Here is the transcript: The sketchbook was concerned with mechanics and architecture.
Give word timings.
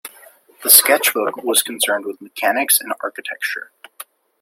The 0.63 0.71
sketchbook 0.71 1.43
was 1.43 1.61
concerned 1.61 2.05
with 2.05 2.21
mechanics 2.23 2.79
and 2.79 2.91
architecture. 3.03 3.69